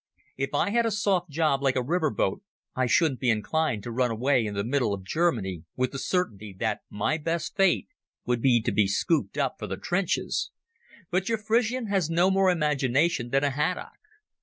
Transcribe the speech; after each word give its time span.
If 0.35 0.55
I 0.55 0.71
had 0.71 0.87
a 0.87 0.89
soft 0.89 1.29
job 1.29 1.61
like 1.61 1.75
a 1.75 1.83
river 1.83 2.09
boat 2.09 2.41
I 2.75 2.87
shouldn't 2.87 3.19
be 3.19 3.29
inclined 3.29 3.83
to 3.83 3.91
run 3.91 4.09
away 4.09 4.47
in 4.47 4.55
the 4.55 4.63
middle 4.63 4.95
of 4.95 5.03
Germany 5.03 5.63
with 5.75 5.91
the 5.91 5.99
certainty 5.99 6.55
that 6.57 6.79
my 6.89 7.19
best 7.19 7.55
fate 7.55 7.87
would 8.25 8.41
be 8.41 8.63
to 8.63 8.71
be 8.71 8.87
scooped 8.87 9.37
up 9.37 9.59
for 9.59 9.67
the 9.67 9.77
trenches, 9.77 10.49
but 11.11 11.29
your 11.29 11.37
Frisian 11.37 11.85
has 11.85 12.09
no 12.09 12.31
more 12.31 12.49
imagination 12.49 13.29
than 13.29 13.43
a 13.43 13.51
haddock. 13.51 13.93